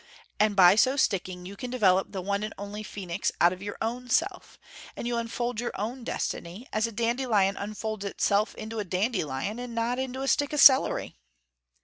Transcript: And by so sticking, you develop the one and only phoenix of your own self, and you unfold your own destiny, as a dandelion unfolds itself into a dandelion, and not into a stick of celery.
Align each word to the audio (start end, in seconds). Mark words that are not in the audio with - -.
And 0.39 0.55
by 0.55 0.73
so 0.73 0.97
sticking, 0.97 1.45
you 1.45 1.55
develop 1.55 2.11
the 2.11 2.23
one 2.23 2.41
and 2.41 2.55
only 2.57 2.81
phoenix 2.81 3.31
of 3.39 3.61
your 3.61 3.77
own 3.83 4.09
self, 4.09 4.57
and 4.95 5.05
you 5.07 5.15
unfold 5.15 5.59
your 5.59 5.73
own 5.75 6.03
destiny, 6.03 6.65
as 6.73 6.87
a 6.87 6.91
dandelion 6.91 7.55
unfolds 7.55 8.03
itself 8.03 8.55
into 8.55 8.79
a 8.79 8.83
dandelion, 8.83 9.59
and 9.59 9.75
not 9.75 9.99
into 9.99 10.23
a 10.23 10.27
stick 10.27 10.53
of 10.53 10.59
celery. 10.59 11.13